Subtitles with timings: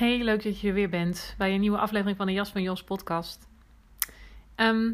[0.00, 2.62] Hey, leuk dat je er weer bent bij een nieuwe aflevering van de Jas van
[2.62, 3.48] Jos podcast.
[4.54, 4.92] Ehm,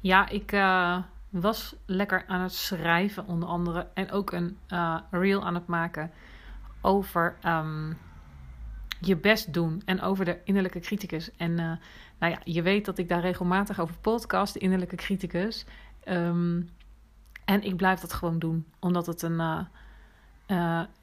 [0.00, 0.98] ja, ik uh,
[1.30, 6.10] was lekker aan het schrijven onder andere en ook een uh, reel aan het maken
[6.80, 7.98] over um,
[9.00, 11.30] je best doen en over de innerlijke criticus.
[11.36, 11.72] En uh,
[12.18, 15.64] nou ja, je weet dat ik daar regelmatig over podcast, de innerlijke criticus.
[16.08, 16.68] Um,
[17.44, 19.66] en ik blijf dat gewoon doen, omdat het een...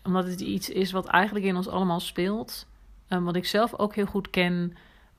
[0.03, 2.67] omdat het iets is wat eigenlijk in ons allemaal speelt.
[3.09, 4.73] Um, wat ik zelf ook heel goed ken.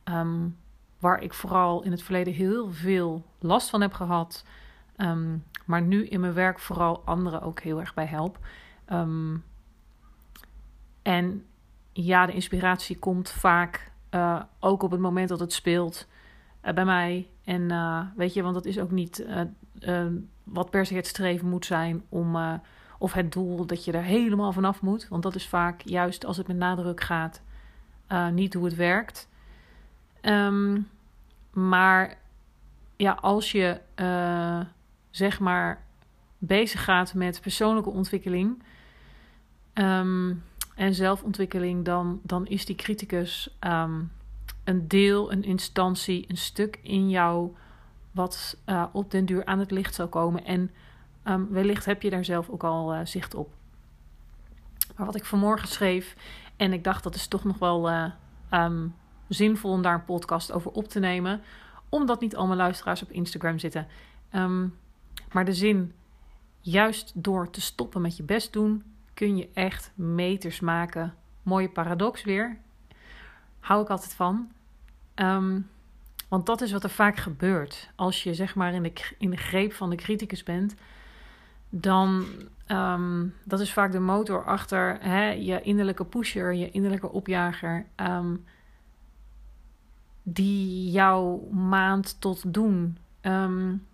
[0.05, 0.57] Um,
[0.99, 4.45] waar ik vooral in het verleden heel veel last van heb gehad.
[4.97, 8.39] Um, maar nu in mijn werk vooral anderen ook heel erg bij help.
[11.03, 11.45] en
[11.93, 16.07] ja, de inspiratie komt vaak uh, ook op het moment dat het speelt
[16.65, 17.29] uh, bij mij.
[17.45, 19.27] En uh, weet je, want dat is ook niet
[20.45, 22.61] wat per se het streven moet zijn om.
[22.99, 25.09] of het doel dat je er helemaal vanaf moet.
[25.09, 27.43] Want dat is vaak juist als het met nadruk gaat
[28.13, 29.29] uh, niet hoe het werkt.
[30.23, 30.89] Um,
[31.53, 32.19] maar
[32.97, 34.61] ja, als je uh,
[35.11, 35.85] zeg maar
[36.39, 38.63] bezig gaat met persoonlijke ontwikkeling
[39.75, 40.43] um,
[40.75, 44.13] en zelfontwikkeling, dan, dan is die criticus um,
[44.65, 47.55] een deel, een instantie, een stuk in jou
[48.11, 50.45] wat uh, op den duur aan het licht zal komen.
[50.45, 50.71] En
[51.51, 53.60] wellicht heb je daar zelf ook al zicht op.
[54.97, 56.17] Maar wat ik vanmorgen schreef,
[56.57, 58.05] en ik dacht dat is toch nog wel uh,
[58.51, 58.95] um,
[59.29, 61.41] zinvol om daar een podcast over op te nemen.
[61.89, 63.87] Omdat niet allemaal luisteraars op Instagram zitten.
[64.33, 64.79] Um,
[65.33, 65.93] maar de zin,
[66.61, 68.85] juist door te stoppen met je best doen,
[69.15, 71.15] kun je echt meters maken.
[71.43, 72.59] Mooie paradox weer.
[73.61, 74.53] Hou ik altijd van.
[75.15, 75.69] Um,
[76.29, 77.91] want dat is wat er vaak gebeurt.
[77.95, 80.75] Als je zeg maar in de, in de greep van de criticus bent,
[81.69, 82.27] dan
[82.73, 88.45] Um, dat is vaak de motor achter hè, je innerlijke pusher, je innerlijke opjager, um,
[90.23, 92.99] die jouw maand tot doen.
[93.23, 93.87] Um,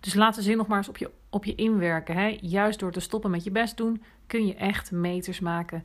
[0.00, 2.16] dus laat de zin nog maar eens op je, op je inwerken.
[2.16, 2.38] Hè.
[2.40, 5.84] Juist door te stoppen met je best doen, kun je echt meters maken.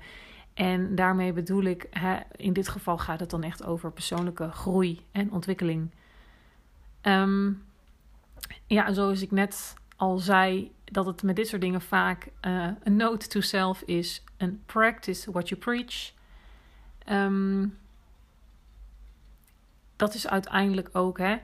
[0.53, 5.06] En daarmee bedoel ik, hè, in dit geval gaat het dan echt over persoonlijke groei
[5.12, 5.92] en ontwikkeling.
[7.02, 7.64] Um,
[8.68, 12.96] ja, zoals ik net al zei, dat het met dit soort dingen vaak uh, een
[12.96, 14.24] note to self is.
[14.38, 16.14] Een practice what you preach.
[17.10, 17.78] Um,
[19.96, 21.38] dat is uiteindelijk ook, hè,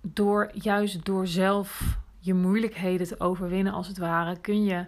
[0.00, 4.86] door, juist door zelf je moeilijkheden te overwinnen, als het ware, kun je,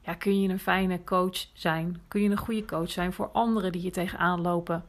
[0.00, 2.00] ja, kun je een fijne coach zijn.
[2.08, 4.84] Kun je een goede coach zijn voor anderen die je tegenaan lopen.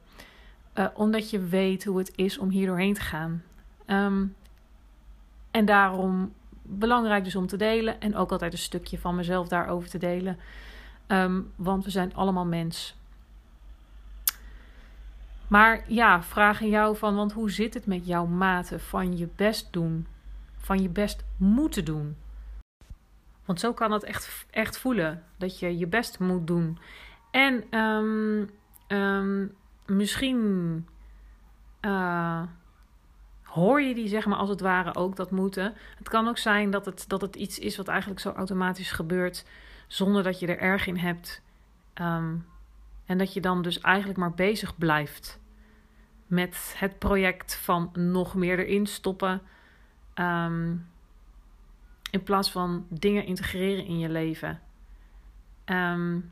[0.75, 3.43] Uh, omdat je weet hoe het is om hier doorheen te gaan.
[3.85, 4.35] Um,
[5.51, 6.33] en daarom
[6.67, 7.99] belangrijk dus om te delen.
[8.01, 10.39] En ook altijd een stukje van mezelf daarover te delen.
[11.07, 12.95] Um, want we zijn allemaal mens.
[15.47, 19.29] Maar ja, vraag aan jou van, want hoe zit het met jouw mate van je
[19.35, 20.07] best doen?
[20.57, 22.15] Van je best moeten doen?
[23.45, 26.77] Want zo kan het echt, echt voelen, dat je je best moet doen.
[27.31, 28.49] En um,
[28.87, 29.55] um,
[29.85, 30.87] misschien
[31.81, 32.41] uh,
[33.47, 35.73] hoor je die zeg maar als het ware ook dat moeten.
[35.97, 39.45] Het kan ook zijn dat het, dat het iets is wat eigenlijk zo automatisch gebeurt
[39.87, 41.41] zonder dat je er erg in hebt.
[42.01, 42.45] Um,
[43.05, 45.39] en dat je dan dus eigenlijk maar bezig blijft
[46.27, 49.41] met het project van nog meer erin stoppen.
[50.15, 50.87] Um,
[52.11, 54.61] in plaats van dingen integreren in je leven.
[55.65, 56.31] Um,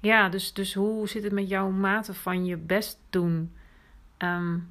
[0.00, 3.52] ja, dus, dus hoe zit het met jouw mate van je best doen?
[4.22, 4.70] Um,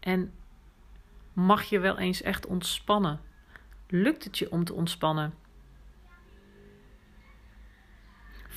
[0.00, 0.32] en
[1.32, 3.20] mag je wel eens echt ontspannen?
[3.88, 5.34] Lukt het je om te ontspannen?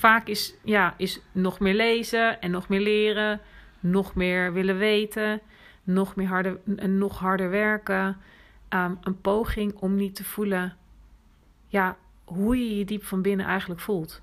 [0.04, 3.42] vaak is, ja, is nog meer lezen en nog meer leren,
[3.80, 5.42] nog meer willen weten,
[5.84, 6.60] nog, meer harder,
[6.90, 8.18] nog harder werken.
[8.70, 10.78] Um, een poging om niet te voelen
[11.68, 14.22] ja, hoe je je diep van binnen eigenlijk voelt.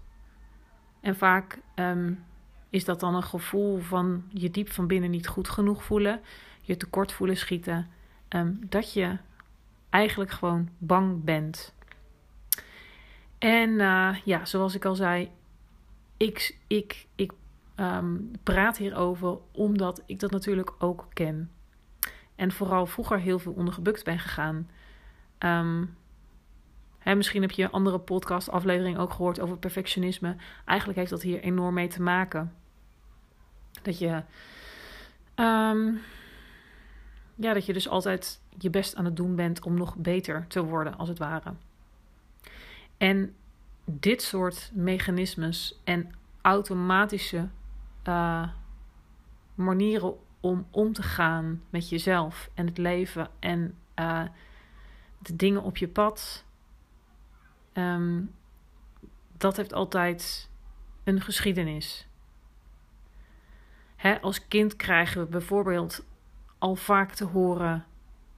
[1.00, 2.24] En vaak um,
[2.70, 6.20] is dat dan een gevoel van je diep van binnen niet goed genoeg voelen,
[6.60, 7.90] je tekort voelen schieten,
[8.28, 9.16] um, dat je
[9.90, 11.74] eigenlijk gewoon bang bent.
[13.38, 15.30] En uh, ja, zoals ik al zei,
[16.16, 17.32] ik, ik, ik
[17.76, 21.50] um, praat hierover omdat ik dat natuurlijk ook ken.
[22.34, 24.70] En vooral vroeger heel veel ondergebukt ben gegaan.
[25.38, 25.96] Um,
[27.04, 30.36] misschien heb je een andere podcast-aflevering ook gehoord over perfectionisme.
[30.64, 32.54] Eigenlijk heeft dat hier enorm mee te maken.
[33.82, 34.22] Dat je,
[35.36, 36.00] um,
[37.34, 40.64] ja, dat je dus altijd je best aan het doen bent om nog beter te
[40.64, 41.52] worden, als het ware.
[42.96, 43.34] En
[43.84, 47.48] dit soort mechanismes en automatische
[48.08, 48.48] uh,
[49.54, 54.22] manieren om om te gaan met jezelf en het leven en uh,
[55.18, 56.44] de dingen op je pad.
[57.72, 58.34] Um,
[59.36, 60.48] dat heeft altijd
[61.04, 62.06] een geschiedenis.
[63.96, 66.04] Hè, als kind krijgen we bijvoorbeeld
[66.58, 67.84] al vaak te horen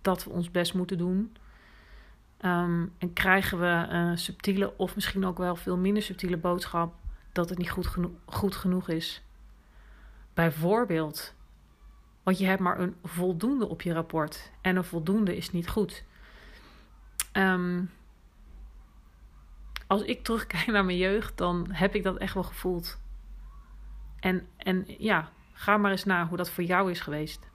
[0.01, 1.37] dat we ons best moeten doen.
[2.41, 6.95] Um, en krijgen we een subtiele of misschien ook wel veel minder subtiele boodschap
[7.33, 7.73] dat het niet
[8.27, 9.23] goed genoeg is.
[10.35, 11.35] Bijvoorbeeld,
[12.23, 16.05] want je hebt maar een voldoende op je rapport en een voldoende is niet goed.
[17.33, 17.91] Um,
[19.93, 23.01] als ik terugkijk naar mijn jeugd, dan heb ik dat echt wel gevoeld.
[24.21, 27.51] En, en ja, ga maar eens na hoe dat voor jou is geweest.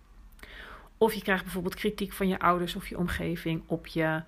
[0.97, 4.21] Of je krijgt bijvoorbeeld kritiek van je ouders of je omgeving op je,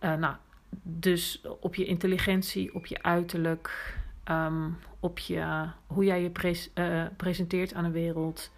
[0.00, 0.34] uh, nou,
[0.82, 7.74] dus op je intelligentie, op je uiterlijk, um, op je, hoe jij je uh, presenteert
[7.74, 8.52] aan de wereld.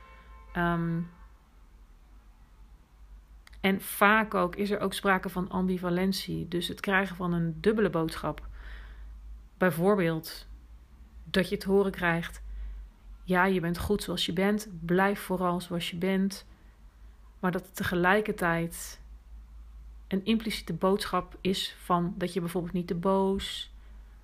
[0.57, 1.11] Um,
[3.63, 7.91] en vaak ook is er ook sprake van ambivalentie, dus het krijgen van een dubbele
[7.91, 8.49] boodschap.
[9.59, 10.47] Bijvoorbeeld
[11.25, 12.43] dat je te horen krijgt:
[13.25, 16.47] ja, je bent goed zoals je bent, blijf vooral zoals je bent.
[17.39, 19.01] Maar dat het tegelijkertijd
[20.09, 23.75] een impliciete boodschap is van dat je bijvoorbeeld niet te boos,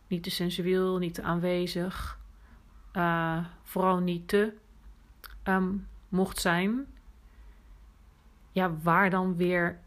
[0.06, 2.18] niet te sensueel, niet te aanwezig,
[2.92, 4.52] uh, vooral niet te
[5.44, 6.86] um, mocht zijn.
[8.58, 9.78] Ja, waar dan weer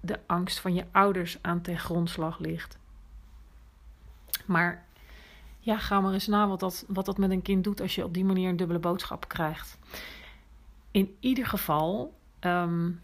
[0.00, 2.78] de angst van je ouders aan ten grondslag ligt.
[4.46, 4.84] Maar
[5.58, 8.04] ja, ga maar eens na wat dat, wat dat met een kind doet als je
[8.04, 9.78] op die manier een dubbele boodschap krijgt.
[10.90, 13.00] In ieder geval um,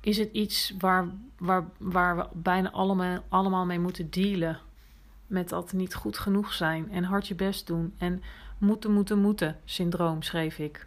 [0.00, 1.08] is het iets waar,
[1.38, 4.58] waar, waar we bijna allemaal, allemaal mee moeten dealen.
[5.26, 7.94] Met dat niet goed genoeg zijn en hard je best doen.
[7.98, 8.22] En
[8.58, 10.86] moeten, moeten, moeten syndroom, schreef ik.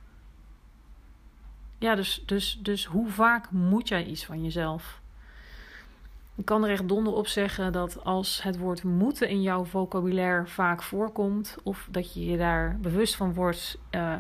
[1.77, 5.01] Ja, dus, dus, dus hoe vaak moet jij iets van jezelf?
[6.35, 10.47] Ik kan er echt donder op zeggen dat als het woord moeten in jouw vocabulaire
[10.47, 14.15] vaak voorkomt, of dat je je daar bewust van wordt uh,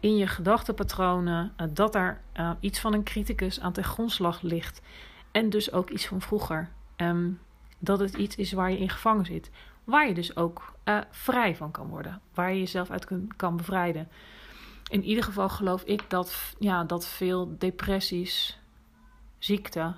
[0.00, 4.80] in je gedachtenpatronen, uh, dat daar uh, iets van een criticus aan ten grondslag ligt.
[5.30, 6.68] En dus ook iets van vroeger.
[6.96, 7.38] Um,
[7.78, 9.50] dat het iets is waar je in gevangen zit.
[9.84, 10.72] Waar je dus ook
[11.10, 12.20] vrij van kan worden.
[12.34, 14.08] Waar je jezelf uit kun, kan bevrijden.
[14.88, 18.58] In ieder geval geloof ik dat, ja, dat veel depressies,
[19.38, 19.94] ziekte,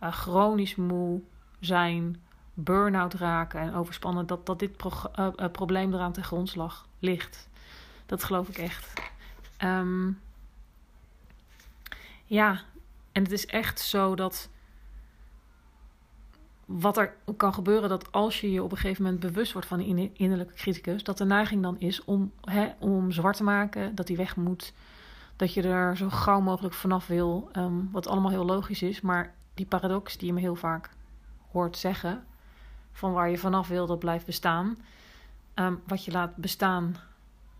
[0.00, 1.20] chronisch moe
[1.60, 2.22] zijn,
[2.54, 4.90] burn-out raken en overspannen, dat, dat dit pro
[5.52, 7.48] probleem eraan ten grondslag ligt.
[8.06, 8.92] Dat geloof ik echt.
[9.64, 10.20] Um,
[12.24, 12.60] ja,
[13.12, 14.48] en het is echt zo dat
[16.68, 19.80] wat er kan gebeuren, dat als je je op een gegeven moment bewust wordt van
[19.80, 24.06] een innerlijke criticus, dat de neiging dan is om, hè, om zwart te maken, dat
[24.06, 24.72] die weg moet,
[25.36, 29.34] dat je er zo gauw mogelijk vanaf wil, um, wat allemaal heel logisch is, maar
[29.54, 30.90] die paradox die je me heel vaak
[31.50, 32.24] hoort zeggen,
[32.92, 34.78] van waar je vanaf wil, dat blijft bestaan,
[35.54, 36.96] um, wat je laat bestaan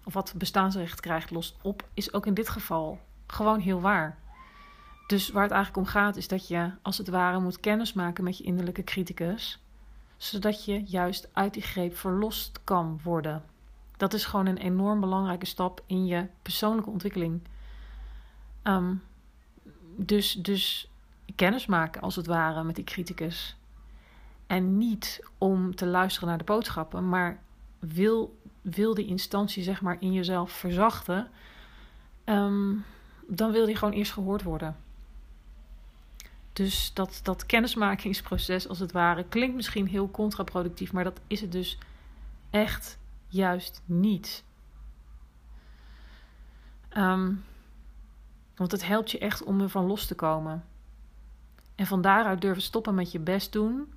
[0.05, 4.19] of wat bestaansrecht krijgt, lost op, is ook in dit geval gewoon heel waar.
[5.09, 8.39] Dus waar het eigenlijk om gaat, is dat je als het ware moet kennismaken met
[8.39, 9.63] je innerlijke criticus,
[10.17, 13.43] zodat je juist uit die greep verlost kan worden.
[13.97, 17.41] Dat is gewoon een enorm belangrijke stap in je persoonlijke ontwikkeling.
[18.63, 19.03] Um,
[19.97, 20.91] dus, dus
[21.35, 23.57] kennismaken als het ware met die criticus.
[24.47, 27.43] En niet om te luisteren naar de boodschappen, maar
[27.79, 31.29] wil wil die instantie zeg maar in jezelf verzachten,
[32.25, 32.85] um,
[33.27, 34.77] dan wil die gewoon eerst gehoord worden.
[36.59, 41.53] Dus dat, dat kennismakingsproces, als het ware, klinkt misschien heel contraproductief, maar dat is het
[41.53, 41.79] dus
[42.51, 42.99] echt
[43.29, 44.45] juist niet.
[46.89, 47.33] Ehm,
[48.57, 50.65] want het helpt je echt om ervan los te komen.
[51.75, 53.93] En van daaruit durven stoppen met je best doen.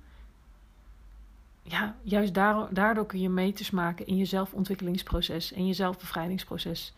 [1.62, 6.94] Ja, juist daardoor kun je meters maken in je zelfontwikkelingsproces en je zelfbevrijdingsproces.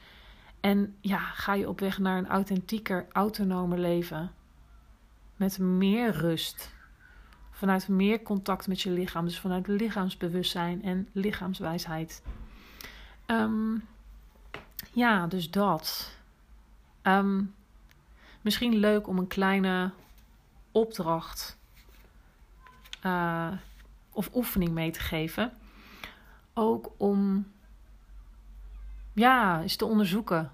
[0.60, 4.30] En ja, ga je op weg naar een authentieker, autonomer leven.
[5.36, 6.72] Met meer rust.
[7.50, 9.24] Vanuit meer contact met je lichaam.
[9.24, 12.22] Dus vanuit lichaamsbewustzijn en lichaamswijsheid.
[13.26, 13.84] Um,
[14.92, 16.12] ja, dus dat.
[17.02, 17.42] Ehm,
[18.40, 19.92] misschien leuk om een kleine
[20.72, 21.58] opdracht
[23.06, 23.52] uh,
[24.10, 25.52] of oefening mee te geven.
[26.54, 27.46] Ook om
[29.12, 30.52] ja, eens te onderzoeken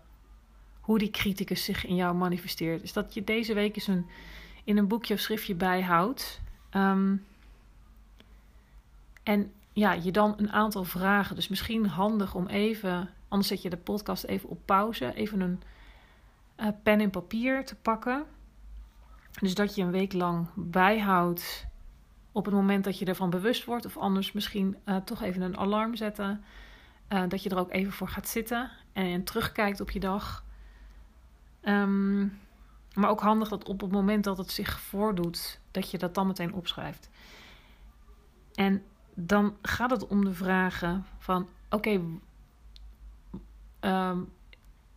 [0.80, 2.82] hoe die criticus zich in jou manifesteert.
[2.82, 4.06] Is dat je deze week eens een,
[4.64, 6.40] in een boekje of schriftje bijhoudt.
[6.70, 7.26] Um,
[9.22, 11.34] en ja, je dan een aantal vragen.
[11.34, 15.62] Dus misschien handig om even, anders zet je de podcast even op pauze, even een
[16.56, 18.24] uh, pen en papier te pakken.
[19.40, 21.66] Dus dat je een week lang bijhoudt
[22.32, 25.56] op het moment dat je ervan bewust wordt, of anders misschien uh, toch even een
[25.56, 26.44] alarm zetten.
[27.08, 30.44] Uh, dat je er ook even voor gaat zitten en terugkijkt op je dag.
[31.62, 32.38] Um,
[32.94, 36.26] maar ook handig dat op het moment dat het zich voordoet, dat je dat dan
[36.26, 37.10] meteen opschrijft.
[38.54, 38.82] En
[39.14, 42.00] dan gaat het om de vragen van: oké,
[43.80, 44.32] um,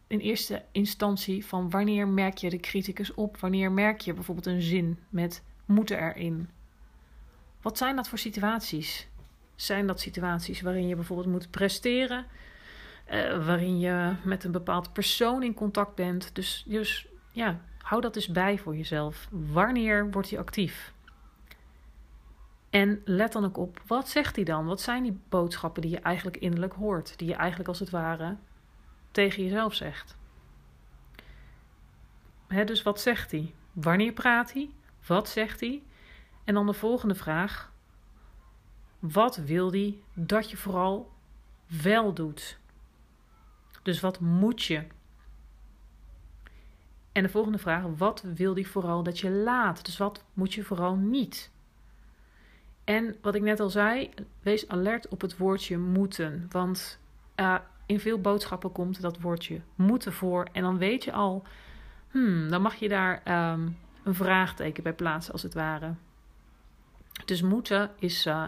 [0.07, 3.37] in eerste instantie van wanneer merk je de criticus op?
[3.37, 6.49] Wanneer merk je bijvoorbeeld een zin met moeten erin?
[7.61, 9.07] Wat zijn dat voor situaties?
[9.55, 12.25] Zijn dat situaties waarin je bijvoorbeeld moet presteren?
[13.11, 16.35] Uh, waarin je met een bepaald persoon in contact bent.
[16.35, 19.27] Dus, dus ja, hou dat eens bij voor jezelf.
[19.31, 20.93] Wanneer wordt hij actief?
[22.69, 24.65] En let dan ook op, wat zegt hij dan?
[24.65, 27.17] Wat zijn die boodschappen die je eigenlijk innerlijk hoort?
[27.17, 28.37] Die je eigenlijk als het ware
[29.11, 30.17] tegen jezelf zegt.
[32.65, 33.53] Dus wat zegt hij?
[33.71, 34.69] Wanneer praat hij?
[35.07, 35.83] Wat zegt hij?
[36.43, 37.71] En dan de volgende vraag.
[38.99, 41.11] Wat wil hij dat je vooral
[41.81, 42.57] wel doet?
[43.81, 44.83] Dus wat moet je?
[47.13, 49.85] En de volgende vraag, wat wil hij vooral dat je laat?
[49.85, 51.51] Dus wat moet je vooral niet?
[52.83, 54.09] En wat ik net al zei,
[54.41, 56.47] wees alert op het woordje moeten.
[56.49, 56.99] Want
[57.35, 57.55] uh,
[57.85, 60.47] in veel boodschappen komt dat woordje moeten voor.
[60.51, 61.43] En dan weet je al,
[62.09, 65.93] hmm, dan mag je daar um, een vraagteken bij plaatsen als het ware.
[67.25, 68.43] Dus moeten is uh,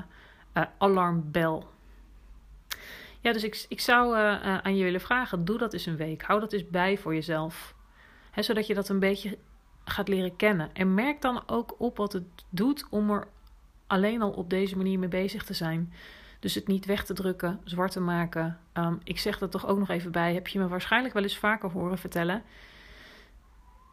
[0.54, 1.74] uh, alarmbel.
[3.20, 4.16] Ja, dus ik, ik zou
[4.64, 6.22] aan je willen vragen: doe dat eens een week.
[6.22, 7.75] Hou dat eens bij voor jezelf.
[8.36, 9.38] Zodat je dat een beetje
[9.86, 10.70] gaat leren kennen.
[10.74, 13.28] En merk dan ook op wat het doet om er
[13.88, 15.94] alleen al op deze manier mee bezig te zijn.
[16.40, 18.60] Dus het niet weg te drukken, zwart te maken.
[18.74, 20.34] Um, ik zeg er toch ook nog even bij.
[20.34, 22.44] Heb je me waarschijnlijk wel eens vaker horen vertellen.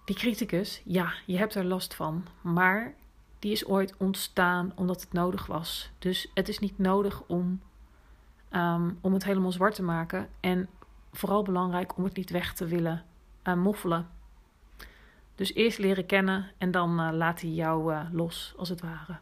[0.04, 2.26] Die criticus, ja, je hebt er last van.
[2.40, 2.94] Maar
[3.38, 5.90] die is ooit ontstaan omdat het nodig was.
[5.98, 7.60] Dus het is niet nodig om,
[8.52, 10.28] um, om het helemaal zwart te maken.
[10.40, 10.68] En
[11.12, 13.04] vooral belangrijk om het niet weg te willen
[13.44, 14.08] uh, moffelen.
[15.34, 19.18] Dus eerst leren kennen en dan uh, laat hij jou uh, los, als het ware.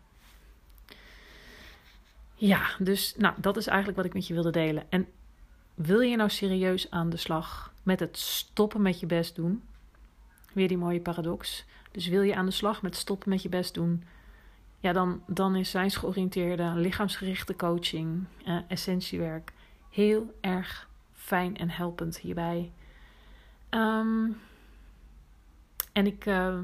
[2.34, 4.84] Ja, dus nou, dat is eigenlijk wat ik met je wilde delen.
[4.88, 5.06] En
[5.74, 9.62] wil je nou serieus aan de slag met het stoppen met je best doen?
[10.52, 11.64] Weer die mooie paradox.
[11.90, 14.04] Dus wil je aan de slag met stoppen met je best doen?
[14.80, 19.52] Ja, dan, dan is zijnsgeoriënteerde, lichaamsgerichte coaching, eh, essentiewerk
[19.90, 22.72] heel erg fijn en helpend hierbij.
[23.70, 24.36] Um,
[25.92, 26.58] en ik uh,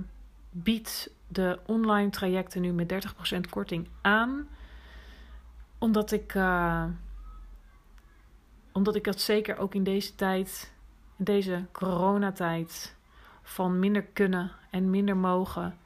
[0.50, 3.06] bied de online trajecten nu met
[3.36, 4.48] 30% korting aan
[5.78, 6.84] omdat ik, uh,
[8.72, 10.72] omdat ik dat zeker ook in deze tijd,
[11.16, 12.96] in deze coronatijd,
[13.42, 15.76] van minder kunnen en minder mogen,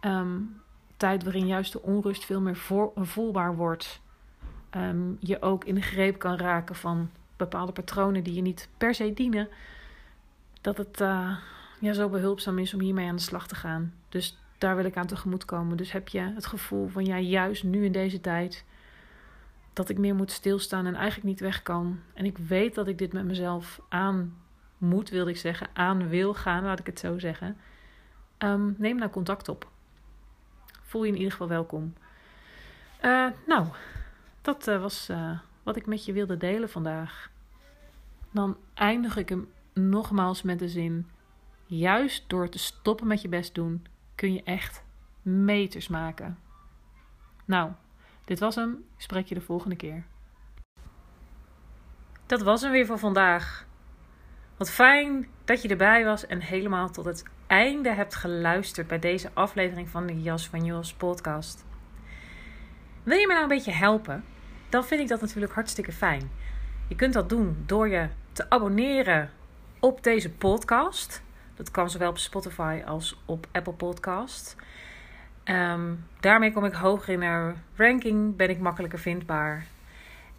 [0.00, 0.60] um,
[0.96, 2.56] tijd waarin juist de onrust veel meer
[2.94, 4.00] voelbaar wordt,
[4.70, 8.94] um, je ook in de greep kan raken van bepaalde patronen die je niet per
[8.94, 9.48] se dienen,
[10.60, 11.36] dat het uh,
[11.82, 13.94] ja, zo behulpzaam is om hiermee aan de slag te gaan.
[14.08, 15.76] Dus daar wil ik aan tegemoet komen.
[15.76, 18.64] Dus heb je het gevoel van ja, juist nu in deze tijd
[19.72, 22.00] dat ik meer moet stilstaan en eigenlijk niet weg kan.
[22.14, 24.36] En ik weet dat ik dit met mezelf aan
[24.78, 27.56] moet, wilde ik zeggen, aan wil gaan, laat ik het zo zeggen.
[28.38, 29.70] Um, neem nou contact op.
[30.82, 31.94] Voel je in ieder geval welkom.
[33.04, 33.66] Uh, nou,
[34.42, 37.30] dat uh, was uh, wat ik met je wilde delen vandaag.
[38.30, 41.06] Dan eindig ik hem nogmaals met de zin:
[41.78, 44.82] juist door te stoppen met je best doen, kun je echt
[45.22, 46.38] meters maken.
[47.44, 47.70] Nou,
[48.24, 48.84] dit was hem.
[48.96, 50.04] Spreek je de volgende keer.
[52.26, 53.66] Dat was hem weer voor vandaag.
[54.56, 59.30] Wat fijn dat je erbij was en helemaal tot het einde hebt geluisterd bij deze
[59.34, 61.64] aflevering van de Jas van Jos podcast.
[63.02, 64.24] Wil je me nou een beetje helpen?
[64.68, 66.30] Dan vind ik dat natuurlijk hartstikke fijn.
[66.88, 69.30] Je kunt dat doen door je te abonneren
[69.80, 71.22] op deze podcast.
[71.62, 74.56] Dat kan zowel op Spotify als op Apple Podcast.
[75.44, 79.66] Ehm, daarmee kom ik hoger in de ranking, ben ik makkelijker vindbaar.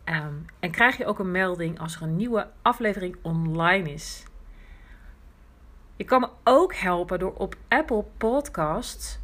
[0.04, 4.26] Ehm, en krijg je ook een melding als er een nieuwe aflevering online is.
[5.96, 9.20] Je kan me ook helpen door op Apple Podcasts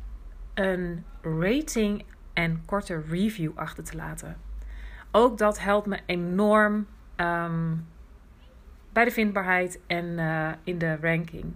[0.53, 4.38] een rating en korte review achter te laten.
[5.12, 7.75] Ook dat helpt me enorm ehm,
[8.93, 11.53] bij de vindbaarheid en eh, in de ranking.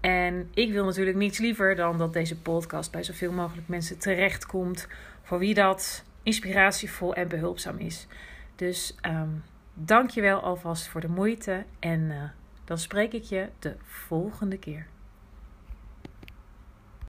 [0.00, 4.88] En ik wil natuurlijk niets liever dan dat deze podcast bij zoveel mogelijk mensen terechtkomt.
[5.22, 8.06] Voor wie dat inspiratievol en behulpzaam is.
[8.56, 9.42] Dus um,
[9.74, 11.64] dank je wel alvast voor de moeite.
[11.78, 12.22] En uh,
[12.64, 14.86] dan spreek ik je de volgende keer.